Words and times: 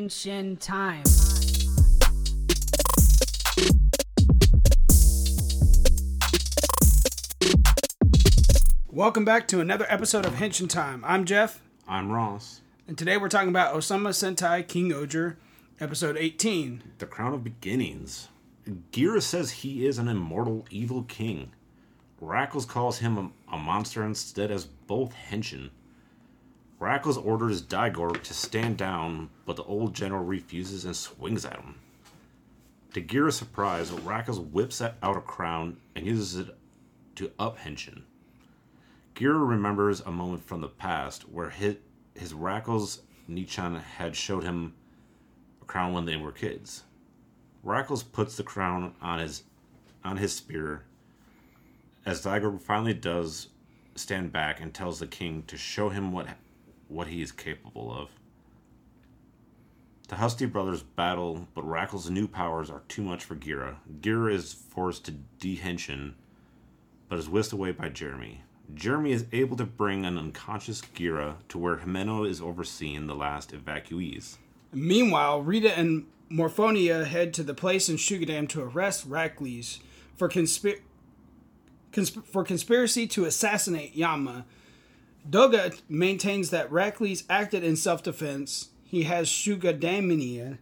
Henshin 0.00 0.58
Time. 0.58 1.02
Welcome 8.88 9.26
back 9.26 9.46
to 9.48 9.60
another 9.60 9.84
episode 9.90 10.24
of 10.24 10.34
Henshin 10.34 10.68
Time. 10.68 11.04
I'm 11.06 11.26
Jeff, 11.26 11.60
I'm 11.86 12.10
Ross. 12.10 12.62
and 12.88 12.96
today 12.96 13.18
we're 13.18 13.28
talking 13.28 13.50
about 13.50 13.74
Ohsama 13.74 14.10
Sentai 14.10 14.66
King-Ohger, 14.66 15.36
episode 15.80 16.16
18. 16.16 16.82
The 16.98 17.04
Crown 17.06 17.34
of 17.34 17.44
Beginnings. 17.44 18.28
Gira 18.92 19.20
says 19.20 19.50
he 19.50 19.86
is 19.86 19.98
an 19.98 20.08
immortal 20.08 20.64
evil 20.70 21.02
king. 21.02 21.52
Rackles 22.22 22.66
calls 22.66 22.98
him 23.00 23.18
a, 23.50 23.54
a 23.54 23.58
monster 23.58 24.02
instead 24.04 24.50
as 24.50 24.64
both 24.64 25.14
henshin. 25.30 25.70
Rackles 26.80 27.22
orders 27.22 27.60
Daigor 27.60 28.22
to 28.22 28.34
stand 28.34 28.78
down, 28.78 29.28
but 29.44 29.56
the 29.56 29.64
old 29.64 29.94
general 29.94 30.24
refuses 30.24 30.86
and 30.86 30.96
swings 30.96 31.44
at 31.44 31.56
him. 31.56 31.74
To 32.94 33.02
Gira's 33.02 33.36
surprise, 33.36 33.90
Rackles 33.90 34.40
whips 34.40 34.80
out 34.80 35.16
a 35.16 35.20
crown 35.20 35.76
and 35.94 36.06
uses 36.06 36.36
it 36.36 36.56
to 37.16 37.30
up 37.38 37.58
henshin. 37.58 38.04
Gira 39.14 39.46
remembers 39.46 40.00
a 40.00 40.10
moment 40.10 40.42
from 40.42 40.62
the 40.62 40.68
past 40.68 41.28
where 41.28 41.50
his, 41.50 41.76
his 42.14 42.32
Rackles 42.32 43.00
Nichan 43.28 43.78
had 43.78 44.16
showed 44.16 44.42
him 44.42 44.72
a 45.60 45.66
crown 45.66 45.92
when 45.92 46.06
they 46.06 46.16
were 46.16 46.32
kids. 46.32 46.84
Rackles 47.62 48.02
puts 48.02 48.38
the 48.38 48.42
crown 48.42 48.94
on 49.02 49.18
his 49.18 49.42
on 50.02 50.16
his 50.16 50.34
spear 50.34 50.84
as 52.06 52.24
Daigor 52.24 52.58
finally 52.58 52.94
does 52.94 53.48
stand 53.94 54.32
back 54.32 54.60
and 54.60 54.72
tells 54.72 54.98
the 54.98 55.06
king 55.06 55.42
to 55.46 55.58
show 55.58 55.90
him 55.90 56.10
what 56.10 56.26
what 56.90 57.08
he 57.08 57.22
is 57.22 57.32
capable 57.32 57.92
of. 57.92 58.10
The 60.08 60.16
Hasty 60.16 60.46
brothers 60.46 60.82
battle, 60.82 61.46
but 61.54 61.64
Rackles' 61.64 62.10
new 62.10 62.26
powers 62.26 62.68
are 62.68 62.82
too 62.88 63.02
much 63.02 63.22
for 63.24 63.36
Gira. 63.36 63.76
Gira 64.00 64.34
is 64.34 64.52
forced 64.52 65.04
to 65.04 65.14
dehenshin, 65.38 66.14
but 67.08 67.18
is 67.18 67.28
whisked 67.28 67.52
away 67.52 67.70
by 67.70 67.90
Jeremy. 67.90 68.42
Jeremy 68.74 69.12
is 69.12 69.26
able 69.32 69.56
to 69.56 69.64
bring 69.64 70.04
an 70.04 70.18
unconscious 70.18 70.80
Gira 70.80 71.36
to 71.48 71.58
where 71.58 71.76
Himeno 71.76 72.28
is 72.28 72.40
overseeing 72.40 73.06
the 73.06 73.14
last 73.14 73.52
evacuees. 73.52 74.36
Meanwhile, 74.72 75.42
Rita 75.42 75.76
and 75.76 76.06
Morphonia 76.30 77.06
head 77.06 77.34
to 77.34 77.42
the 77.42 77.54
place 77.54 77.88
in 77.88 77.96
Shugodom 77.96 78.48
to 78.50 78.62
arrest 78.62 79.08
Rackles 79.08 79.80
for, 80.16 80.28
consp- 80.28 80.80
for 82.24 82.44
conspiracy 82.44 83.06
to 83.08 83.24
assassinate 83.24 83.94
Yama. 83.94 84.44
Doga 85.28 85.78
maintains 85.88 86.50
that 86.50 86.70
Rackley's 86.70 87.24
acted 87.28 87.62
in 87.62 87.76
self 87.76 88.02
defense. 88.02 88.70
He 88.84 89.04
has 89.04 89.28
Shugodomian, 89.28 90.58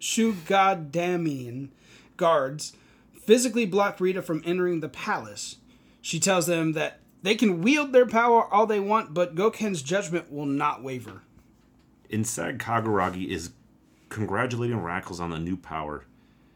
Shugodomian 0.00 1.68
guards 2.16 2.74
physically 3.22 3.66
block 3.66 4.00
Rita 4.00 4.22
from 4.22 4.42
entering 4.44 4.80
the 4.80 4.88
palace. 4.88 5.56
She 6.00 6.18
tells 6.18 6.46
them 6.46 6.72
that 6.72 7.00
they 7.22 7.34
can 7.34 7.62
wield 7.62 7.92
their 7.92 8.06
power 8.06 8.44
all 8.52 8.66
they 8.66 8.80
want, 8.80 9.12
but 9.12 9.34
Gokkan's 9.34 9.82
judgment 9.82 10.32
will 10.32 10.46
not 10.46 10.82
waver. 10.82 11.22
Inside, 12.08 12.58
Kaguragi 12.58 13.28
is 13.28 13.50
congratulating 14.08 14.78
Rackles 14.78 15.20
on 15.20 15.30
the 15.30 15.38
new 15.38 15.56
power. 15.56 16.06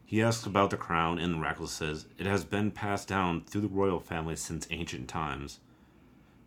He 0.05 0.21
asks 0.21 0.45
about 0.45 0.69
the 0.69 0.77
crown, 0.77 1.17
and 1.17 1.41
Rackles 1.41 1.69
says 1.69 2.07
it 2.17 2.25
has 2.25 2.43
been 2.43 2.71
passed 2.71 3.07
down 3.07 3.41
through 3.41 3.61
the 3.61 3.67
royal 3.67 3.99
family 3.99 4.35
since 4.35 4.67
ancient 4.69 5.07
times. 5.07 5.59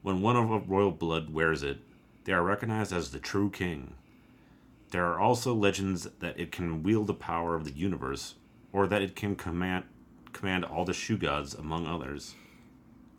When 0.08 0.22
one 0.22 0.36
of 0.36 0.70
royal 0.70 0.90
blood 0.90 1.28
wears 1.28 1.62
it, 1.62 1.80
they 2.24 2.32
are 2.32 2.42
recognized 2.42 2.94
as 2.94 3.10
the 3.10 3.18
true 3.18 3.50
king. 3.50 3.92
There 4.90 5.04
are 5.04 5.20
also 5.20 5.52
legends 5.52 6.08
that 6.20 6.40
it 6.40 6.50
can 6.50 6.82
wield 6.82 7.08
the 7.08 7.12
power 7.12 7.54
of 7.54 7.66
the 7.66 7.72
universe, 7.72 8.34
or 8.72 8.86
that 8.86 9.02
it 9.02 9.14
can 9.14 9.36
command 9.36 9.84
command 10.32 10.64
all 10.64 10.86
the 10.86 10.94
Shugods, 10.94 11.58
among 11.58 11.86
others. 11.86 12.34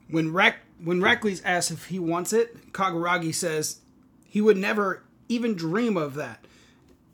When 0.09 0.33
Rack 0.33 0.61
when 0.83 0.99
Rackley's 0.99 1.43
asks 1.43 1.69
if 1.69 1.85
he 1.85 1.99
wants 1.99 2.33
it, 2.33 2.73
Kaguragi 2.73 3.35
says 3.35 3.81
he 4.25 4.41
would 4.41 4.57
never 4.57 5.03
even 5.27 5.53
dream 5.53 5.95
of 5.95 6.15
that, 6.15 6.43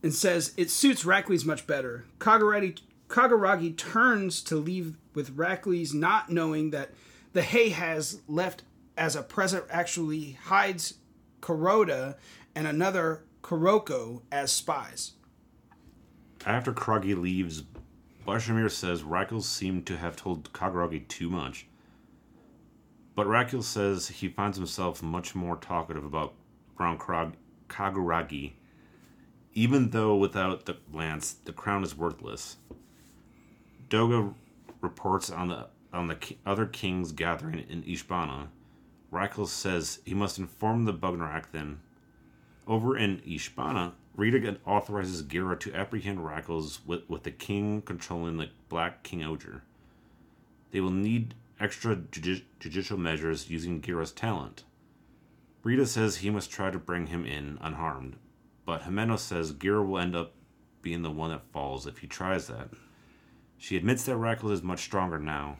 and 0.02 0.14
says 0.14 0.54
it 0.56 0.72
suits 0.72 1.04
Rackley's 1.04 1.44
much 1.44 1.68
better. 1.68 2.06
Kaguragi 2.20 2.80
Kaguragi 3.10 3.76
turns 3.76 4.42
to 4.44 4.56
leave 4.56 4.96
with 5.14 5.36
Rackley's 5.36 5.94
not 5.94 6.30
knowing 6.30 6.70
that 6.70 6.92
the 7.34 7.42
Hay 7.42 7.68
has 7.72 8.22
left 8.30 8.64
as 8.98 9.16
a 9.16 9.24
present 9.24 9.66
actually 9.70 10.38
hides 10.44 10.96
Kuroda 11.42 12.16
and 12.56 12.68
another 12.68 13.24
Kuroko 13.42 14.22
as 14.32 14.52
spies. 14.52 15.14
After 16.46 16.74
Kragi 16.74 17.20
leaves, 17.20 17.64
Bashmir 18.26 18.72
says 18.72 19.04
Rackles 19.04 19.44
seemed 19.44 19.86
to 19.88 19.98
have 19.98 20.16
told 20.16 20.52
Kaguragi 20.54 21.08
too 21.08 21.30
much. 21.30 21.68
But 23.16 23.28
Rackles 23.28 23.64
says 23.64 24.08
he 24.08 24.28
finds 24.28 24.58
himself 24.58 25.02
much 25.02 25.36
more 25.36 25.56
talkative 25.56 26.04
about 26.04 26.34
Krog- 26.78 27.36
Kaguragi, 27.70 28.54
even 29.54 29.92
though 29.92 30.16
without 30.16 30.66
the 30.66 30.78
lance, 30.92 31.34
the 31.34 31.54
crown 31.54 31.84
is 31.84 31.96
worthless. 31.96 32.58
Doga 33.90 34.34
reports 34.82 35.30
on 35.30 35.48
the 35.48 35.68
on 35.94 36.08
the 36.08 36.18
other 36.46 36.66
kings 36.66 37.14
gathering 37.14 37.60
in 37.70 37.84
Ishabana. 37.84 38.48
Rackles 39.16 39.48
says 39.48 40.00
he 40.04 40.14
must 40.14 40.38
inform 40.38 40.84
the 40.84 40.94
Bugnarak 40.94 41.46
then. 41.54 41.80
Over 42.68 42.98
in 42.98 43.20
Ishabana, 43.20 43.94
Rita 44.18 44.58
authorizes 44.66 45.24
Gira 45.24 45.58
to 45.62 45.74
apprehend 45.74 46.20
Rackles 46.20 46.80
with, 46.86 47.10
with 47.10 47.24
the 47.24 47.32
king 47.32 47.82
controlling 47.82 48.36
the 48.36 48.50
Black 48.68 49.04
King-Ohger. 49.04 49.62
They 50.72 50.82
will 50.82 50.92
need 50.92 51.34
extra 51.62 51.96
judi- 51.96 52.44
judicial 52.60 52.98
measures 52.98 53.50
using 53.50 53.82
Gira's 53.82 54.12
talent. 54.12 54.66
Rita 55.64 55.86
says 55.86 56.18
he 56.18 56.30
must 56.30 56.52
try 56.52 56.70
to 56.70 56.78
bring 56.78 57.08
him 57.08 57.26
in 57.26 57.58
unharmed, 57.62 58.18
but 58.66 58.82
Himeno 58.82 59.18
says 59.18 59.54
Gira 59.54 59.88
will 59.88 59.98
end 59.98 60.16
up 60.16 60.34
being 60.82 61.04
the 61.04 61.10
one 61.10 61.30
that 61.32 61.52
falls 61.54 61.88
if 61.88 62.00
he 62.00 62.08
tries 62.08 62.48
that. 62.48 62.68
She 63.58 63.78
admits 63.78 64.04
that 64.04 64.18
Rackles 64.18 64.52
is 64.52 64.62
much 64.62 64.82
stronger 64.82 65.20
now. 65.20 65.58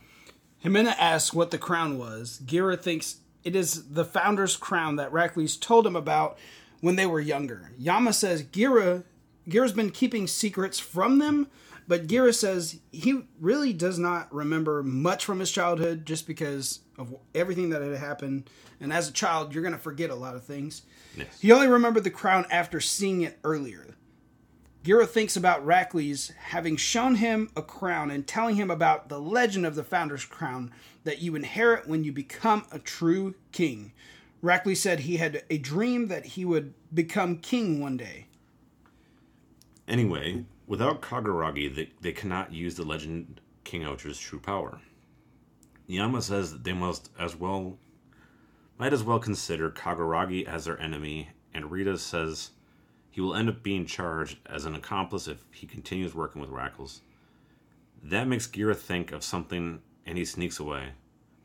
Himeno 0.64 0.94
asks 1.00 1.34
what 1.34 1.52
the 1.52 1.58
crown 1.58 1.98
was. 1.98 2.42
Gira 2.46 2.80
thinks 2.82 3.22
it 3.46 3.56
is 3.56 3.90
the 3.90 4.04
founder's 4.04 4.58
crown 4.58 4.98
that 4.98 5.12
Rackley's 5.14 5.56
told 5.56 5.88
him 5.88 5.96
about 5.96 6.38
when 6.82 6.98
they 6.98 7.06
were 7.06 7.22
younger. 7.22 7.72
Yama 7.78 8.12
says 8.12 8.44
Gira 8.44 9.04
Gira's 9.48 9.74
been 9.74 9.92
keeping 9.92 10.28
secrets 10.28 10.80
from 10.80 11.20
them, 11.20 11.48
but 11.88 12.08
Gira 12.08 12.34
says 12.34 12.80
he 12.92 13.22
really 13.40 13.74
does 13.74 14.00
not 14.00 14.34
remember 14.34 14.82
much 14.82 15.24
from 15.24 15.40
his 15.40 15.52
childhood 15.52 16.06
just 16.06 16.26
because 16.26 16.80
of 16.98 17.16
everything 17.34 17.70
that 17.70 17.82
had 17.82 17.96
happened. 17.98 18.50
And 18.80 18.92
as 18.92 19.08
a 19.08 19.14
child, 19.14 19.54
you're 19.54 19.64
going 19.64 19.76
to 19.76 19.80
forget 19.80 20.10
a 20.10 20.16
lot 20.16 20.36
of 20.36 20.44
things. 20.44 20.82
Yes. 21.16 21.40
He 21.40 21.52
only 21.52 21.68
remembered 21.68 22.04
the 22.04 22.10
crown 22.10 22.46
after 22.50 22.82
seeing 22.82 23.22
it 23.22 23.38
earlier. 23.44 23.96
Gira 24.86 25.08
thinks 25.08 25.36
about 25.36 25.66
Rackley's 25.66 26.32
having 26.38 26.78
shown 26.78 27.16
him 27.16 27.50
a 27.56 27.64
crown 27.64 28.12
and 28.12 28.28
telling 28.28 28.56
him 28.56 28.70
about 28.70 29.10
the 29.10 29.20
legend 29.20 29.66
of 29.66 29.74
the 29.74 29.84
Founder's 29.84 30.26
Crown 30.26 30.72
that 31.06 31.24
you 31.24 31.36
inherit 31.36 31.88
when 31.88 32.04
you 32.04 32.12
become 32.12 32.68
a 32.72 32.78
true 32.78 33.34
king. 33.52 33.94
Rackley 34.44 34.78
said 34.78 35.00
he 35.00 35.18
had 35.18 35.42
a 35.50 35.58
dream 35.58 36.08
that 36.10 36.24
he 36.28 36.46
would 36.46 36.76
become 36.94 37.40
king 37.40 37.82
one 37.82 37.98
day. 37.98 38.28
Anyway, 39.88 40.46
without 40.68 41.02
Kaguragi, 41.02 41.74
they, 41.74 41.90
they 42.02 42.12
cannot 42.12 42.54
use 42.54 42.76
the 42.76 42.84
legend 42.84 43.42
King-Ohger's 43.64 44.20
true 44.20 44.40
power. 44.40 44.82
Yama 45.88 46.22
says 46.22 46.52
that 46.52 46.64
they 46.64 46.74
must 46.74 47.10
as 47.20 47.36
well 47.36 47.80
might 48.78 48.94
as 48.94 49.04
well 49.04 49.18
consider 49.18 49.72
Kaguragi 49.72 50.46
as 50.46 50.66
their 50.66 50.80
enemy, 50.80 51.30
and 51.56 51.72
Rita 51.72 51.98
says 51.98 52.52
he 53.16 53.22
will 53.22 53.34
end 53.34 53.48
up 53.48 53.64
being 53.64 53.86
charged 53.86 54.38
as 54.46 54.66
an 54.66 54.76
accomplice 54.76 55.26
if 55.26 55.42
he 55.50 55.66
continues 55.66 56.14
working 56.14 56.42
with 56.42 56.50
Rackles. 56.50 57.00
That 58.04 58.28
makes 58.28 58.46
Gira 58.46 58.76
think 58.76 59.14
of 59.14 59.24
something 59.24 59.82
and 60.06 60.18
he 60.18 60.26
sneaks 60.26 60.60
away. 60.60 60.90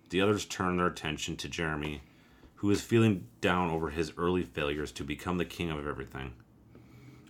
The 0.08 0.20
others 0.20 0.44
turn 0.44 0.78
their 0.78 0.88
attention 0.88 1.37
to 1.37 1.49
Jeremy, 1.49 2.02
who 2.56 2.72
is 2.72 2.82
feeling 2.82 3.28
down 3.40 3.70
over 3.70 3.90
his 3.90 4.12
early 4.19 4.43
failures 4.43 4.90
to 4.90 5.05
become 5.05 5.38
the 5.38 5.44
king 5.44 5.70
of 5.70 5.87
everything. 5.87 6.32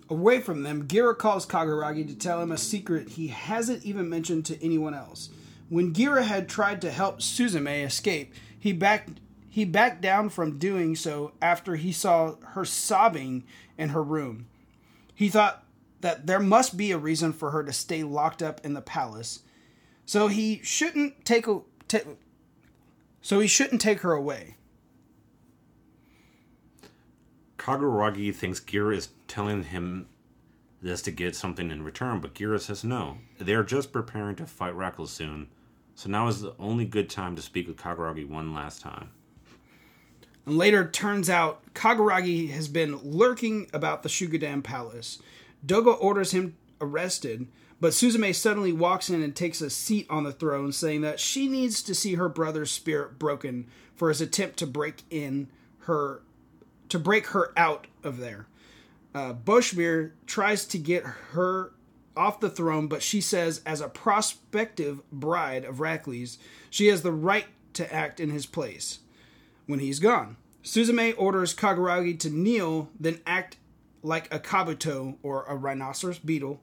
Away 0.09 0.41
from 0.41 0.63
them, 0.63 0.89
Gira 0.89 1.19
calls 1.19 1.45
Kaguragi 1.45 2.09
to 2.09 2.15
tell 2.15 2.41
him 2.41 2.51
a 2.51 2.57
secret 2.57 3.11
he 3.11 3.29
hasn't 3.29 3.85
even 3.85 4.09
mentioned 4.09 4.47
to 4.47 4.65
anyone 4.65 4.95
else. 4.95 5.29
When 5.69 5.93
Gira 5.93 6.23
had 6.23 6.49
tried 6.49 6.81
to 6.81 6.91
help 6.91 7.19
Suzume 7.19 7.85
escape, 7.85 8.33
he 8.59 8.73
backed 8.73 9.21
he 9.51 9.65
backed 9.65 10.01
down 10.01 10.29
from 10.29 10.59
doing 10.59 10.95
so 10.95 11.33
after 11.43 11.75
he 11.75 11.93
saw 11.93 12.37
her 12.53 12.65
sobbing 12.65 13.45
in 13.77 13.91
her 13.91 14.03
room. 14.03 14.47
He 15.13 15.29
thought 15.29 15.65
that 16.01 16.29
there 16.29 16.41
must 16.41 16.77
be 16.77 16.93
a 16.93 16.99
reason 16.99 17.33
for 17.33 17.51
her 17.51 17.65
to 17.65 17.73
stay 17.73 18.05
locked 18.05 18.43
up 18.43 18.65
in 18.65 18.75
the 18.75 18.81
palace. 18.81 19.41
So 20.07 20.29
he 20.29 20.61
shouldn't 20.63 21.25
take 21.25 21.49
a 21.49 21.61
ta- 21.89 21.99
so 23.21 23.41
he 23.41 23.49
shouldn't 23.49 23.81
take 23.81 24.01
her 24.01 24.13
away. 24.13 24.57
Kaguragi 27.59 28.35
thinks 28.35 28.61
Gira 28.61 28.97
is 28.97 29.09
telling 29.29 29.65
him 29.65 30.07
this 30.81 31.03
to 31.03 31.11
get 31.11 31.37
something 31.37 31.71
in 31.71 31.83
return, 31.83 32.21
but 32.21 32.35
Gira 32.35 32.61
says 32.61 32.85
no. 32.85 33.19
They 33.39 33.55
are 33.55 33.65
just 33.65 33.93
preparing 33.93 34.37
to 34.37 34.47
fight 34.47 34.75
Rackles 34.75 35.09
soon, 35.09 35.49
so 35.95 36.09
now 36.09 36.29
is 36.29 36.41
the 36.41 36.55
only 36.59 36.85
good 36.85 37.11
time 37.11 37.37
to 37.37 37.43
speak 37.43 37.67
with 37.67 37.77
Kaguragi 37.77 38.27
one 38.27 38.55
last 38.55 38.81
time. 38.81 39.11
And 40.51 40.59
later, 40.59 40.85
turns 40.85 41.31
out 41.31 41.63
Kaguragi 41.75 42.51
has 42.51 42.67
been 42.67 42.97
lurking 43.05 43.71
about 43.73 44.03
the 44.03 44.09
Shugodom 44.09 44.65
Palace. 44.65 45.21
Doga 45.65 45.97
orders 46.03 46.33
him 46.33 46.57
arrested, 46.81 47.47
but 47.81 47.93
Suzume 47.93 48.35
suddenly 48.35 48.73
walks 48.73 49.09
in 49.09 49.23
and 49.23 49.37
takes 49.37 49.61
a 49.61 49.71
seat 49.71 50.09
on 50.11 50.25
the 50.25 50.33
throne, 50.33 50.73
saying 50.73 51.03
that 51.03 51.21
she 51.21 51.47
needs 51.47 51.85
to 51.85 51.95
see 51.95 52.17
her 52.17 52.29
brother's 52.29 52.73
spirit 52.73 53.17
broken 53.17 53.69
for 53.95 54.09
his 54.09 54.21
attempt 54.21 54.57
to 54.59 54.67
break 54.67 55.05
in 55.09 55.47
her 55.83 56.21
to 56.89 56.99
break 56.99 57.29
her 57.29 57.53
out 57.57 57.87
of 58.03 58.19
there. 58.19 58.49
Uh, 59.15 59.33
Boschmir 59.33 60.11
tries 60.27 60.65
to 60.65 60.79
get 60.79 61.05
her 61.05 61.71
off 62.17 62.41
the 62.41 62.51
throne, 62.51 62.89
but 62.89 63.05
she 63.05 63.21
says, 63.21 63.63
as 63.65 63.81
a 63.81 63.89
prospective 63.89 65.09
bride 65.13 65.65
of 65.65 65.77
Rackley's, 65.77 66.39
she 66.71 66.89
has 66.89 67.03
the 67.03 67.13
right 67.13 67.47
to 67.75 67.95
act 67.95 68.19
in 68.19 68.31
his 68.31 68.47
place 68.47 68.99
when 69.67 69.79
he's 69.79 70.01
gone. 70.01 70.37
Suzume 70.63 71.15
orders 71.17 71.55
Kaguragi 71.55 72.19
to 72.21 72.31
kneel, 72.31 72.91
then 72.99 73.21
act 73.27 73.57
like 74.03 74.33
a 74.33 74.39
kabuto 74.39 75.17
or 75.23 75.45
a 75.45 75.57
rhinoceros 75.57 76.19
beetle. 76.19 76.61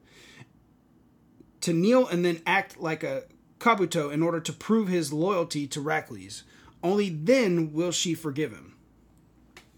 To 1.62 1.72
kneel 1.72 2.06
and 2.06 2.24
then 2.24 2.40
act 2.46 2.80
like 2.80 3.02
a 3.02 3.24
kabuto 3.58 4.12
in 4.12 4.22
order 4.22 4.40
to 4.40 4.52
prove 4.52 4.88
his 4.88 5.12
loyalty 5.12 5.66
to 5.66 5.80
Rackley's. 5.80 6.44
Only 6.82 7.08
then 7.08 7.72
will 7.72 7.90
she 7.90 8.14
forgive 8.14 8.52
him. 8.52 8.74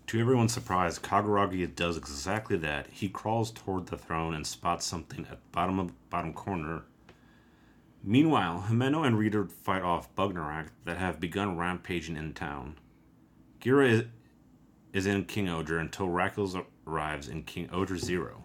To 0.09 0.21
everyone's 0.21 0.53
surprise, 0.53 0.99
Kaguragi 0.99 1.75
does 1.75 1.97
exactly 1.97 2.57
that. 2.59 2.89
He 2.89 3.09
crawls 3.09 3.53
toward 3.53 3.87
the 3.87 3.97
throne 3.97 4.35
and 4.35 4.47
spots 4.47 4.85
something 4.85 5.21
at 5.21 5.31
the 5.31 5.37
bottom 5.53 5.79
of 5.79 6.11
bottom 6.11 6.33
corner. 6.33 6.83
Meanwhile, 8.03 8.67
Himeno 8.69 9.07
and 9.07 9.19
Rita 9.19 9.47
fight 9.63 9.83
off 9.83 10.15
Bugnarak 10.17 10.69
that 10.85 10.99
have 10.99 11.21
begun 11.21 11.57
rampaging 11.57 12.17
in 12.17 12.35
town. 12.35 12.77
Gira 13.61 14.07
is, 14.93 15.07
in 15.07 15.25
King 15.25 15.47
Odra 15.47 15.81
until 15.81 16.07
Rackles 16.07 16.61
arrives 16.87 17.29
in 17.29 17.43
King 17.43 17.69
Odra 17.69 17.99
Zero. 17.99 18.45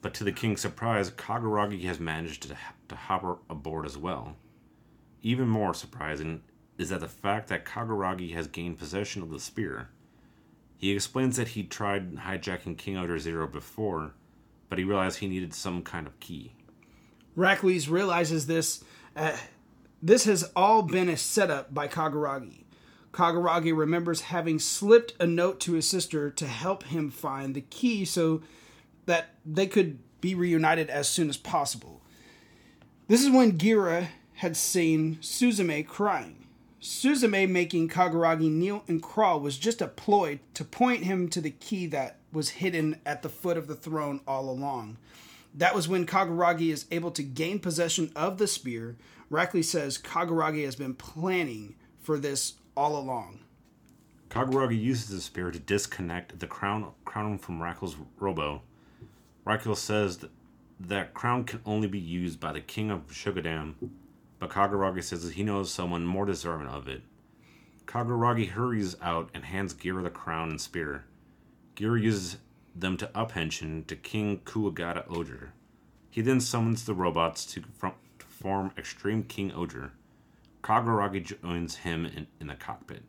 But 0.00 0.14
to 0.14 0.24
the 0.24 0.32
king's 0.32 0.60
surprise, 0.60 1.10
Kaguragi 1.10 1.84
has 1.84 2.00
managed 2.00 2.42
to, 2.42 2.56
to 2.88 2.96
hop 2.96 3.42
aboard 3.48 3.86
as 3.86 3.96
well. 3.96 4.36
Even 5.22 5.48
more 5.48 5.72
surprising 5.72 6.42
is 6.76 6.88
that 6.88 7.00
the 7.00 7.08
fact 7.08 7.48
that 7.48 7.64
Kaguragi 7.64 8.34
has 8.34 8.48
gained 8.48 8.78
possession 8.78 9.22
of 9.22 9.30
the 9.30 9.38
spear. 9.38 9.90
He 10.76 10.90
explains 10.90 11.36
that 11.36 11.48
he 11.48 11.62
tried 11.62 12.16
hijacking 12.16 12.76
King 12.76 12.96
Odra 12.96 13.20
Zero 13.20 13.46
before, 13.46 14.14
but 14.68 14.78
he 14.78 14.84
realized 14.84 15.18
he 15.18 15.28
needed 15.28 15.54
some 15.54 15.82
kind 15.82 16.08
of 16.08 16.18
key. 16.18 16.54
Rackley's 17.36 17.88
realizes 17.88 18.46
this. 18.46 18.82
Uh, 19.14 19.36
this 20.02 20.24
has 20.24 20.50
all 20.56 20.82
been 20.82 21.08
a 21.08 21.16
setup 21.16 21.72
by 21.72 21.86
Kaguragi. 21.86 22.61
Kaguragi 23.12 23.76
remembers 23.76 24.22
having 24.22 24.58
slipped 24.58 25.12
a 25.20 25.26
note 25.26 25.60
to 25.60 25.74
his 25.74 25.88
sister 25.88 26.30
to 26.30 26.46
help 26.46 26.84
him 26.84 27.10
find 27.10 27.54
the 27.54 27.60
key 27.60 28.04
so 28.04 28.42
that 29.06 29.34
they 29.44 29.66
could 29.66 29.98
be 30.20 30.34
reunited 30.34 30.88
as 30.88 31.08
soon 31.08 31.28
as 31.28 31.36
possible. 31.36 32.00
This 33.08 33.22
is 33.22 33.30
when 33.30 33.58
Gira 33.58 34.08
had 34.34 34.56
seen 34.56 35.16
Suzume 35.20 35.86
crying. 35.86 36.46
Suzume 36.80 37.48
making 37.48 37.88
Kaguragi 37.88 38.50
kneel 38.50 38.82
and 38.88 39.02
crawl 39.02 39.40
was 39.40 39.58
just 39.58 39.82
a 39.82 39.86
ploy 39.86 40.40
to 40.54 40.64
point 40.64 41.04
him 41.04 41.28
to 41.28 41.40
the 41.40 41.50
key 41.50 41.86
that 41.86 42.16
was 42.32 42.50
hidden 42.50 42.98
at 43.04 43.22
the 43.22 43.28
foot 43.28 43.56
of 43.56 43.66
the 43.66 43.74
throne 43.74 44.20
all 44.26 44.48
along. 44.48 44.96
That 45.54 45.74
was 45.74 45.86
when 45.86 46.06
Kaguragi 46.06 46.72
is 46.72 46.86
able 46.90 47.10
to 47.12 47.22
gain 47.22 47.58
possession 47.58 48.10
of 48.16 48.38
the 48.38 48.46
spear. 48.46 48.96
Rackley 49.30 49.62
says 49.62 49.98
Kaguragi 49.98 50.64
has 50.64 50.76
been 50.76 50.94
planning 50.94 51.74
for 52.00 52.18
this 52.18 52.54
all 52.76 52.96
along. 52.98 53.40
Kaguragi 54.30 54.80
uses 54.80 55.08
the 55.08 55.20
spear 55.20 55.50
to 55.50 55.58
disconnect 55.58 56.38
the 56.38 56.46
crown, 56.46 56.92
crown 57.04 57.38
from 57.38 57.60
Rackles' 57.60 57.96
robo. 58.18 58.62
Rackles 59.46 59.76
says 59.76 60.18
that 60.18 60.30
that 60.80 61.14
crown 61.14 61.44
can 61.44 61.60
only 61.66 61.86
be 61.86 61.98
used 61.98 62.40
by 62.40 62.52
the 62.52 62.60
king 62.60 62.90
of 62.90 63.08
Shugodom, 63.08 63.74
but 64.38 64.50
Kaguragi 64.50 65.02
says 65.02 65.24
that 65.24 65.34
he 65.34 65.42
knows 65.42 65.70
someone 65.70 66.06
more 66.06 66.26
deserving 66.26 66.66
of 66.68 66.88
it. 66.88 67.02
Kaguragi 67.86 68.48
hurries 68.48 68.96
out 69.02 69.28
and 69.34 69.44
hands 69.44 69.74
Gira 69.74 70.02
the 70.02 70.10
crown 70.10 70.50
and 70.50 70.60
spear. 70.60 71.04
Gira 71.76 72.00
uses 72.00 72.38
them 72.74 72.96
to 72.96 73.06
uphenshin 73.14 73.86
to 73.86 73.96
King 73.96 74.40
Kuwagata 74.44 75.06
Odra. 75.08 75.48
He 76.10 76.22
then 76.22 76.40
summons 76.40 76.84
the 76.84 76.94
robots 76.94 77.44
to, 77.52 77.62
from, 77.76 77.92
to 78.18 78.26
form 78.26 78.72
Extreme 78.78 79.24
King 79.24 79.50
Odra. 79.50 79.90
Kaguragi 80.62 81.40
joins 81.42 81.76
him 81.76 82.06
in, 82.06 82.26
in 82.40 82.46
the 82.46 82.54
cockpit. 82.54 83.02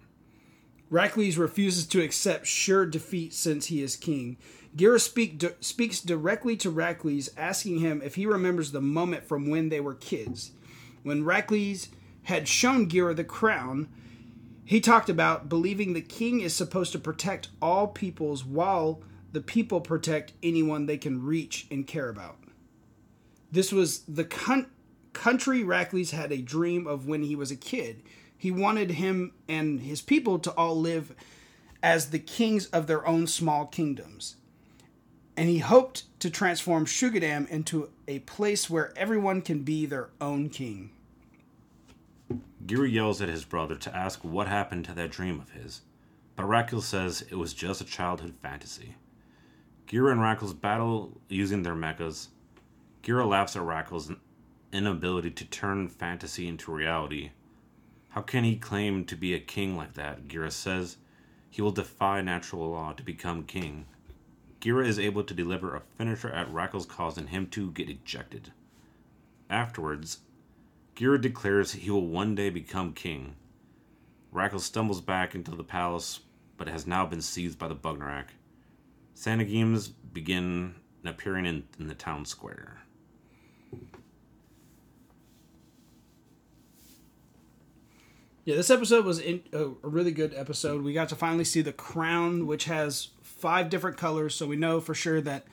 Rackley's 0.92 1.38
refuses 1.38 1.88
to 1.88 2.02
accept 2.02 2.46
sure 2.46 2.86
defeat 2.86 3.34
since 3.34 3.68
he 3.68 3.82
is 3.82 3.96
king. 3.96 4.38
Gira 4.76 5.00
speak, 5.00 5.38
di- 5.38 5.50
speaks 5.60 6.00
directly 6.00 6.56
to 6.58 6.72
Rackley's, 6.72 7.32
asking 7.38 7.80
him 7.80 8.02
if 8.04 8.16
he 8.16 8.26
remembers 8.26 8.72
the 8.72 8.82
moment 8.82 9.24
from 9.28 9.50
when 9.50 9.70
they 9.70 9.80
were 9.80 9.96
kids. 9.96 10.52
When 11.04 11.24
Rackley's 11.24 11.90
had 12.24 12.48
shown 12.48 12.90
Gira 12.90 13.16
the 13.16 13.24
crown, 13.24 13.90
he 14.66 14.80
talked 14.80 15.10
about 15.10 15.50
believing 15.50 15.94
the 15.94 16.02
king 16.02 16.42
is 16.42 16.56
supposed 16.56 16.92
to 16.94 17.00
protect 17.00 17.50
all 17.62 17.88
peoples 17.88 18.46
while 18.46 19.02
the 19.32 19.42
people 19.42 19.82
protect 19.82 20.34
anyone 20.42 20.86
they 20.86 20.98
can 20.98 21.24
reach 21.24 21.68
and 21.70 21.88
care 21.88 22.10
about. 22.10 22.38
This 23.52 23.72
was 23.72 24.00
the 24.02 24.24
con- 24.24 24.70
country 25.14 25.64
Rackley's 25.64 26.12
had 26.12 26.32
a 26.32 26.42
dream 26.42 26.88
of 26.88 27.08
when 27.08 27.24
he 27.24 27.36
was 27.36 27.52
a 27.52 27.56
kid. 27.56 28.04
He 28.38 28.52
wanted 28.52 28.92
him 28.92 29.34
and 29.48 29.80
his 29.82 30.02
people 30.02 30.40
to 30.40 30.52
all 30.52 30.80
live 30.80 31.14
as 31.82 32.10
the 32.10 32.20
kings 32.20 32.66
of 32.68 32.88
their 32.88 33.06
own 33.08 33.28
small 33.28 33.66
kingdoms. 33.66 34.36
And 35.36 35.50
he 35.50 35.60
hoped 35.60 36.04
to 36.20 36.30
transform 36.30 36.86
Shugodom 36.86 37.50
into 37.50 37.90
a 38.08 38.20
place 38.20 38.70
where 38.70 38.94
everyone 38.98 39.42
can 39.42 39.64
be 39.64 39.86
their 39.86 40.10
own 40.22 40.50
king. 40.50 40.92
Gira 42.66 42.92
yells 42.92 43.22
at 43.22 43.30
his 43.30 43.44
brother 43.44 43.76
to 43.76 43.96
ask 43.96 44.24
what 44.24 44.48
happened 44.48 44.86
to 44.86 44.94
that 44.94 45.12
dream 45.12 45.40
of 45.40 45.50
his, 45.52 45.82
but 46.36 46.46
Rackles 46.46 46.84
says 46.84 47.24
it 47.30 47.36
was 47.36 47.54
just 47.54 47.82
a 47.82 47.86
childhood 47.86 48.36
fantasy. 48.42 48.96
Gira 49.88 50.12
and 50.12 50.22
Rackles 50.22 50.60
battle 50.60 51.20
using 51.28 51.64
their 51.64 51.76
mechas. 51.76 52.28
Gira 53.04 53.28
laughs 53.28 53.56
at 53.56 53.64
Rackles' 53.64 54.16
inability 54.74 55.32
to 55.32 55.46
turn 55.46 55.88
fantasy 55.88 56.48
into 56.48 56.72
reality. 56.72 57.32
How 58.10 58.22
can 58.22 58.44
he 58.44 58.58
claim 58.58 59.06
to 59.06 59.16
be 59.16 59.34
a 59.34 59.40
king 59.40 59.78
like 59.78 59.94
that? 59.94 60.28
Gira 60.28 60.52
says 60.52 60.98
he 61.50 61.62
will 61.62 61.72
defy 61.72 62.22
natural 62.22 62.72
law 62.72 62.94
to 62.94 63.04
become 63.04 63.44
king. 63.44 63.86
Gira 64.60 64.86
is 64.86 65.00
able 65.00 65.24
to 65.24 65.34
deliver 65.34 65.76
a 65.76 65.82
finisher 65.98 66.30
at 66.30 66.52
Rackles' 66.52 66.88
causing 66.88 67.28
him 67.28 67.48
to 67.48 67.72
get 67.72 67.90
ejected. 67.90 68.52
Afterwards, 69.50 70.20
Gira 70.96 71.20
declares 71.20 71.74
he 71.74 71.90
will 71.90 72.08
one 72.08 72.34
day 72.34 72.50
become 72.50 72.94
king. 72.94 73.36
Rackles 74.32 74.62
stumbles 74.62 75.02
back 75.02 75.36
into 75.36 75.52
the 75.52 75.64
palace, 75.64 76.22
but 76.58 76.68
has 76.68 76.88
now 76.88 77.06
been 77.06 77.22
seized 77.22 77.60
by 77.60 77.68
the 77.68 77.76
Bugnarak. 77.76 78.28
Sanagims 79.14 79.88
begin 79.90 80.76
appearing 81.06 81.46
in, 81.46 81.64
in 81.80 81.88
the 81.88 81.94
town 81.94 82.26
square. 82.26 82.84
Yeah, 88.46 88.56
this 88.56 88.70
episode 88.70 89.06
was 89.06 89.20
in, 89.20 89.42
a, 89.54 89.66
a 89.66 89.88
really 89.88 90.12
good 90.12 90.34
episode. 90.36 90.84
We 90.84 90.94
got 90.94 91.10
to 91.10 91.16
finally 91.16 91.46
see 91.46 91.62
the 91.62 91.72
crown, 91.72 92.46
which 92.46 92.66
has 92.66 93.10
five 93.22 93.70
different 93.70 93.98
colors, 93.98 94.36
so 94.36 94.46
we 94.48 94.56
know 94.56 94.82
for 94.82 94.94
sure 94.94 95.22
that 95.22 95.46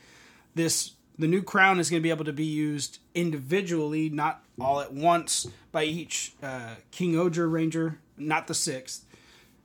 this 0.55 0.93
the 1.19 1.29
new 1.29 1.43
crown 1.43 1.79
is 1.79 1.91
going 1.91 2.01
to 2.01 2.03
be 2.03 2.11
able 2.11 2.25
to 2.25 2.33
be 2.33 2.47
used 2.47 2.99
individually, 3.15 4.09
not 4.09 4.43
all 4.59 4.81
at 4.81 4.93
once 4.93 5.47
by 5.71 5.85
each 5.85 6.33
uh, 6.43 6.77
King 6.91 7.13
Odra 7.13 7.51
Ranger, 7.51 7.99
not 8.17 8.47
the 8.47 8.55
sixth. 8.55 9.05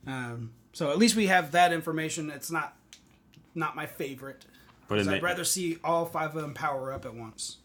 Um, 0.06 0.52
so 0.72 0.90
at 0.90 0.98
least 0.98 1.16
we 1.16 1.28
have 1.28 1.52
that 1.52 1.72
information. 1.72 2.30
It's 2.30 2.50
not 2.50 2.76
not 3.54 3.74
my 3.74 3.86
favorite. 3.86 4.44
But 4.88 5.08
I'd 5.08 5.22
rather 5.22 5.44
see 5.44 5.78
all 5.82 6.04
five 6.06 6.36
of 6.36 6.42
them 6.42 6.54
power 6.54 6.92
up 6.92 7.04
at 7.04 7.14
once. 7.14 7.56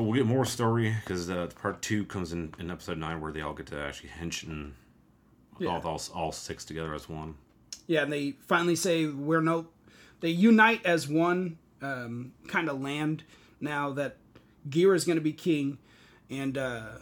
But 0.00 0.04
we'll 0.06 0.16
get 0.16 0.24
more 0.24 0.46
story 0.46 0.96
because 1.04 1.28
uh, 1.28 1.48
part 1.60 1.82
two 1.82 2.06
comes 2.06 2.32
in, 2.32 2.54
in 2.58 2.70
episode 2.70 2.96
nine 2.96 3.20
where 3.20 3.32
they 3.32 3.42
all 3.42 3.52
get 3.52 3.66
to 3.66 3.78
actually 3.82 4.08
hench 4.08 4.70
Yeah. 5.58 5.68
all, 5.68 5.86
all 5.86 6.00
all 6.14 6.32
six 6.32 6.64
together 6.64 6.94
as 6.94 7.06
one. 7.06 7.34
Yeah, 7.86 8.04
and 8.04 8.10
they 8.10 8.30
finally 8.46 8.76
say 8.76 9.04
we're 9.04 9.42
no. 9.42 9.66
They 10.20 10.30
unite 10.30 10.86
as 10.86 11.06
one 11.06 11.58
um, 11.82 12.32
kind 12.48 12.70
of 12.70 12.80
land 12.80 13.24
now 13.60 13.90
that 13.90 14.16
Gira 14.70 14.96
is 14.96 15.04
going 15.04 15.18
to 15.18 15.22
be 15.22 15.34
king, 15.34 15.76
and 16.30 16.56
uh, 16.56 16.92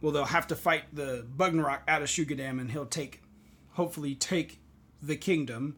well, 0.00 0.10
they'll 0.12 0.24
have 0.24 0.46
to 0.46 0.56
fight 0.56 0.84
the 0.94 1.26
Bugnarak 1.36 1.80
out 1.86 2.00
of 2.00 2.08
Shugodom, 2.08 2.58
and 2.58 2.70
he'll 2.70 2.86
take, 2.86 3.20
hopefully, 3.72 4.14
take 4.14 4.60
the 5.02 5.16
kingdom. 5.16 5.76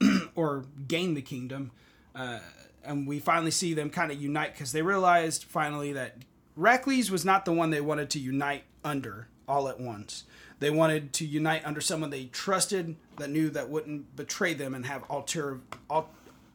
or 0.34 0.64
gain 0.88 1.14
the 1.14 1.22
kingdom. 1.22 1.70
Uh, 2.12 2.40
and 2.86 3.06
we 3.06 3.18
finally 3.18 3.50
see 3.50 3.74
them 3.74 3.90
kind 3.90 4.10
of 4.10 4.20
unite 4.20 4.52
because 4.52 4.72
they 4.72 4.82
realized 4.82 5.44
finally 5.44 5.92
that 5.92 6.16
Rackley's 6.58 7.10
was 7.10 7.24
not 7.24 7.44
the 7.44 7.52
one 7.52 7.70
they 7.70 7.80
wanted 7.80 8.10
to 8.10 8.18
unite 8.18 8.64
under 8.84 9.28
all 9.48 9.68
at 9.68 9.78
once. 9.78 10.24
They 10.58 10.70
wanted 10.70 11.12
to 11.14 11.26
unite 11.26 11.62
under 11.64 11.80
someone 11.80 12.10
they 12.10 12.26
trusted 12.26 12.96
that 13.18 13.30
knew 13.30 13.50
that 13.50 13.68
wouldn't 13.68 14.16
betray 14.16 14.54
them 14.54 14.74
and 14.74 14.86
have 14.86 15.02
alter, 15.10 15.60
al, 15.90 16.08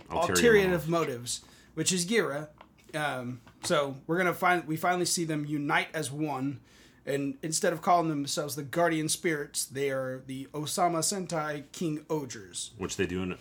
Ulterior 0.10 0.66
ulterior 0.66 0.82
motives, 0.88 1.42
which 1.76 1.94
is 1.94 2.06
Gira. 2.06 2.50
Um, 2.94 3.42
so 3.64 3.96
we're 4.08 4.18
gonna 4.18 4.34
find 4.34 4.68
we 4.68 4.76
finally 4.76 5.06
see 5.06 5.24
them 5.24 5.46
unite 5.46 5.88
as 5.94 6.12
one, 6.12 6.60
and 7.06 7.38
instead 7.42 7.72
of 7.72 7.82
calling 7.82 8.10
themselves 8.10 8.56
the 8.56 8.64
Guardian 8.64 9.08
Spirits, 9.08 9.66
they 9.66 9.90
are 9.90 10.22
the 10.26 10.48
Ohsama 10.54 11.00
Sentai 11.00 11.64
King-Ohgers. 11.72 12.72
Which 12.78 12.98
they 12.98 13.06
do 13.06 13.24
in 13.24 13.38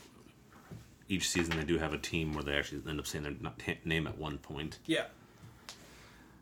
each 1.11 1.29
season. 1.29 1.57
They 1.57 1.65
do 1.65 1.79
have 1.79 1.93
a 1.93 1.99
team 1.99 2.33
where 2.33 2.43
they 2.43 2.57
actually 2.57 2.83
end 2.89 2.99
up 2.99 3.07
saying 3.07 3.25
their 3.25 3.77
name 3.85 4.07
at 4.07 4.17
one 4.19 4.39
point. 4.39 4.79
Yeah. 4.87 5.05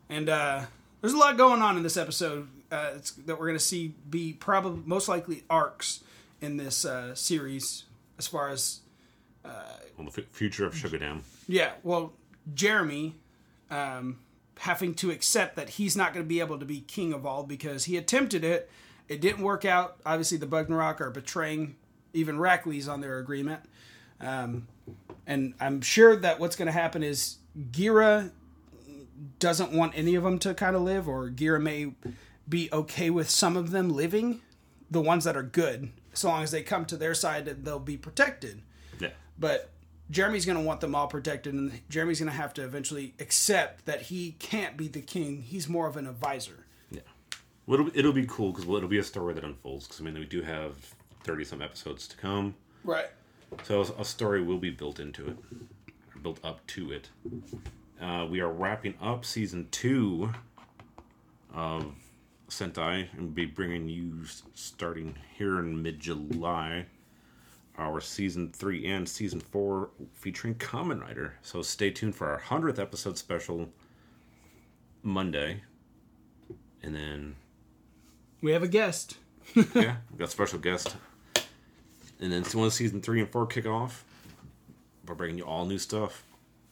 And 0.09 0.29
uh, 0.29 0.61
there's 1.01 1.13
a 1.13 1.17
lot 1.17 1.37
going 1.37 1.61
on 1.61 1.77
in 1.77 1.83
this 1.83 1.97
episode 1.97 2.47
uh, 2.71 2.91
it's, 2.95 3.11
that 3.11 3.39
we're 3.39 3.47
going 3.47 3.57
to 3.57 3.63
see 3.63 3.93
be 4.09 4.33
probably 4.33 4.81
most 4.85 5.07
likely 5.07 5.43
arcs 5.49 6.03
in 6.41 6.57
this 6.57 6.85
uh, 6.85 7.13
series 7.15 7.85
as 8.17 8.27
far 8.27 8.49
as 8.49 8.79
Well, 9.43 10.09
the 10.13 10.21
f- 10.21 10.27
future 10.31 10.65
of 10.65 10.73
Shugodom. 10.73 11.21
yeah 11.47 11.71
well 11.83 12.13
jeremy 12.53 13.15
um, 13.71 14.19
having 14.59 14.93
to 14.95 15.11
accept 15.11 15.55
that 15.55 15.69
he's 15.71 15.95
not 15.95 16.13
going 16.13 16.25
to 16.25 16.27
be 16.27 16.39
able 16.39 16.59
to 16.59 16.65
be 16.65 16.81
king 16.81 17.13
of 17.13 17.25
all 17.25 17.43
because 17.43 17.85
he 17.85 17.97
attempted 17.97 18.43
it 18.43 18.69
it 19.07 19.21
didn't 19.21 19.43
work 19.43 19.65
out 19.65 19.97
obviously 20.05 20.37
the 20.37 20.47
Bugnarak 20.47 21.01
are 21.01 21.09
betraying 21.11 21.75
even 22.13 22.37
Rackley's 22.37 22.87
on 22.87 23.01
their 23.01 23.19
agreement 23.19 23.61
um, 24.21 24.67
and 25.27 25.53
i'm 25.59 25.81
sure 25.81 26.15
that 26.15 26.39
what's 26.39 26.55
going 26.55 26.65
to 26.67 26.71
happen 26.71 27.03
is 27.03 27.37
gira 27.71 28.31
doesn't 29.39 29.71
want 29.71 29.93
any 29.95 30.15
of 30.15 30.23
them 30.23 30.39
to 30.39 30.53
kind 30.53 30.75
of 30.75 30.81
live 30.81 31.07
or 31.07 31.29
gira 31.29 31.61
may 31.61 31.91
be 32.47 32.69
okay 32.71 33.09
with 33.09 33.29
some 33.29 33.55
of 33.57 33.71
them 33.71 33.89
living 33.89 34.41
the 34.89 35.01
ones 35.01 35.23
that 35.23 35.35
are 35.37 35.43
good 35.43 35.91
so 36.13 36.27
long 36.29 36.41
as 36.43 36.51
they 36.51 36.61
come 36.63 36.85
to 36.85 36.97
their 36.97 37.13
side 37.13 37.45
they'll 37.63 37.79
be 37.79 37.97
protected 37.97 38.61
Yeah. 38.99 39.09
but 39.37 39.69
Jeremy's 40.11 40.43
going 40.43 40.57
to 40.57 40.63
want 40.63 40.81
them 40.81 40.95
all 40.95 41.05
protected, 41.05 41.53
and 41.53 41.81
Jeremy's 41.87 42.19
going 42.19 42.31
to 42.31 42.35
have 42.35 42.51
to 42.55 42.63
eventually 42.63 43.13
accept 43.19 43.85
that 43.85 44.01
he 44.01 44.31
can't 44.39 44.75
be 44.75 44.87
the 44.87 45.01
king. 45.01 45.43
He's 45.43 45.69
more 45.69 45.85
of 45.85 45.97
an 45.97 46.07
advisor. 46.07 46.65
Yeah. 46.89 47.01
Well, 47.67 47.79
it'll, 47.81 47.91
it'll 47.99 48.11
be 48.13 48.25
cool 48.25 48.51
because 48.51 48.63
it'll 48.67 48.87
be 48.89 48.97
a 48.97 49.03
story 49.03 49.35
that 49.35 49.43
unfolds. 49.43 49.85
Because 49.85 50.01
I 50.01 50.05
mean, 50.05 50.15
we 50.15 50.25
do 50.25 50.41
have 50.41 50.77
thirty 51.23 51.43
some 51.45 51.61
episodes 51.61 52.07
to 52.07 52.17
come, 52.17 52.55
Right. 52.83 53.05
So 53.63 53.81
a 53.97 54.05
story 54.05 54.41
will 54.43 54.57
be 54.57 54.69
built 54.69 54.99
into 54.99 55.27
it, 55.27 56.23
built 56.23 56.39
up 56.43 56.65
to 56.67 56.91
it. 56.91 57.09
Uh, 58.01 58.25
we 58.29 58.39
are 58.39 58.51
wrapping 58.51 58.95
up 59.01 59.25
season 59.25 59.67
two 59.71 60.31
of 61.53 61.93
Sentai, 62.49 63.07
and 63.17 63.33
be 63.35 63.45
bringing 63.45 63.87
you 63.89 64.23
starting 64.53 65.15
here 65.37 65.59
in 65.59 65.81
mid 65.81 65.99
July. 65.99 66.85
Our 67.77 68.01
season 68.01 68.51
three 68.51 68.85
and 68.87 69.07
season 69.07 69.39
four 69.39 69.91
featuring 70.13 70.55
Kamen 70.55 70.99
Rider. 71.01 71.35
So 71.41 71.61
stay 71.61 71.91
tuned 71.91 72.15
for 72.15 72.27
our 72.27 72.37
hundredth 72.39 72.77
episode 72.79 73.17
special 73.17 73.69
Monday, 75.01 75.61
and 76.83 76.93
then 76.93 77.35
We 78.41 78.51
have 78.51 78.63
a 78.63 78.67
guest. 78.67 79.17
yeah, 79.55 79.97
we 80.11 80.17
got 80.17 80.27
a 80.27 80.31
special 80.31 80.59
guest. 80.59 80.95
And 82.19 82.31
then 82.31 82.43
once 82.53 82.75
season 82.75 83.01
three 83.01 83.21
and 83.21 83.29
four 83.29 83.45
kick 83.45 83.65
off, 83.65 84.03
we're 85.07 85.15
bringing 85.15 85.37
you 85.37 85.45
all 85.45 85.65
new 85.65 85.79
stuff, 85.79 86.23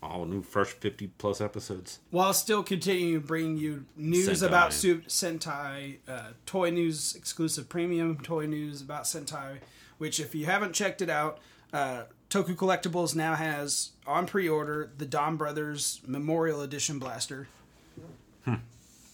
all 0.03 0.25
new, 0.25 0.41
fresh 0.41 0.67
fifty 0.67 1.07
plus 1.17 1.39
episodes. 1.41 1.99
While 2.11 2.33
still 2.33 2.63
continuing 2.63 3.21
to 3.21 3.25
bring 3.25 3.57
you 3.57 3.85
news 3.95 4.27
Sentai. 4.41 4.47
about 4.47 4.73
Su- 4.73 5.01
Sentai, 5.07 5.97
uh, 6.07 6.31
toy 6.45 6.69
news, 6.69 7.15
exclusive 7.15 7.69
premium 7.69 8.17
toy 8.17 8.45
news 8.45 8.81
about 8.81 9.03
Sentai, 9.03 9.59
which 9.97 10.19
if 10.19 10.35
you 10.35 10.45
haven't 10.45 10.73
checked 10.73 11.01
it 11.01 11.09
out, 11.09 11.39
uh, 11.73 12.03
Toku 12.29 12.55
Collectibles 12.55 13.15
now 13.15 13.35
has 13.35 13.91
on 14.05 14.25
pre-order 14.27 14.91
the 14.97 15.05
Don 15.05 15.37
Brothers 15.37 16.01
Memorial 16.05 16.61
Edition 16.61 16.99
blaster. 16.99 17.47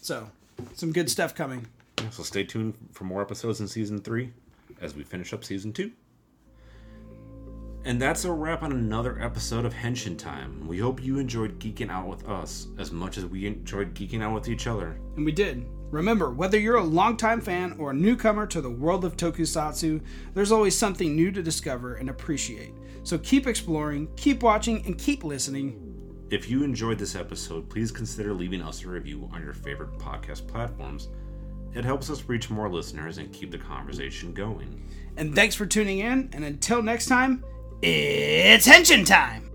So, 0.02 0.30
some 0.74 0.92
good 0.92 1.08
stuff 1.08 1.34
coming. 1.34 1.66
So 2.10 2.22
stay 2.22 2.44
tuned 2.44 2.74
for 2.92 3.04
more 3.04 3.22
episodes 3.22 3.60
in 3.60 3.68
season 3.68 4.00
three 4.00 4.32
as 4.82 4.94
we 4.94 5.02
finish 5.02 5.32
up 5.32 5.44
season 5.44 5.72
two. 5.72 5.92
And 7.86 8.00
that's 8.00 8.24
a 8.24 8.32
wrap 8.32 8.62
on 8.62 8.72
another 8.72 9.20
episode 9.20 9.66
of 9.66 9.74
Henshin 9.74 10.16
Time. 10.16 10.66
We 10.66 10.78
hope 10.78 11.04
you 11.04 11.18
enjoyed 11.18 11.58
geeking 11.58 11.90
out 11.90 12.08
with 12.08 12.26
us 12.26 12.68
as 12.78 12.90
much 12.90 13.18
as 13.18 13.26
we 13.26 13.46
enjoyed 13.46 13.94
geeking 13.94 14.22
out 14.22 14.32
with 14.32 14.48
each 14.48 14.66
other. 14.66 14.98
And 15.16 15.24
we 15.26 15.32
did. 15.32 15.66
Remember, 15.90 16.30
whether 16.30 16.58
you're 16.58 16.76
a 16.76 16.82
longtime 16.82 17.42
fan 17.42 17.76
or 17.78 17.90
a 17.90 17.94
newcomer 17.94 18.46
to 18.46 18.62
the 18.62 18.70
world 18.70 19.04
of 19.04 19.18
tokusatsu, 19.18 20.00
there's 20.32 20.50
always 20.50 20.74
something 20.74 21.14
new 21.14 21.30
to 21.30 21.42
discover 21.42 21.96
and 21.96 22.08
appreciate. 22.08 22.72
So 23.02 23.18
keep 23.18 23.46
exploring, 23.46 24.08
keep 24.16 24.42
watching, 24.42 24.84
and 24.86 24.98
keep 24.98 25.22
listening. 25.22 25.78
If 26.30 26.48
you 26.48 26.64
enjoyed 26.64 26.98
this 26.98 27.14
episode, 27.14 27.68
please 27.68 27.92
consider 27.92 28.32
leaving 28.32 28.62
us 28.62 28.82
a 28.82 28.88
review 28.88 29.28
on 29.30 29.42
your 29.42 29.52
favorite 29.52 29.98
podcast 29.98 30.48
platforms. 30.48 31.10
It 31.74 31.84
helps 31.84 32.08
us 32.08 32.24
reach 32.24 32.48
more 32.48 32.70
listeners 32.70 33.18
and 33.18 33.30
keep 33.30 33.50
the 33.50 33.58
conversation 33.58 34.32
going. 34.32 34.82
And 35.18 35.34
thanks 35.34 35.54
for 35.54 35.66
tuning 35.66 35.98
in, 35.98 36.30
and 36.32 36.44
until 36.44 36.82
next 36.82 37.06
time, 37.06 37.44
it's 37.82 38.66
Henshin 38.66 39.06
time! 39.06 39.50